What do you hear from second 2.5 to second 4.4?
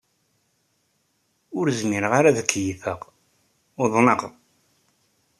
keyyfeɣ. Uḍneɣ.